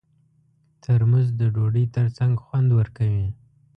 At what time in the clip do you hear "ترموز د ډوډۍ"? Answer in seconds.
0.83-1.85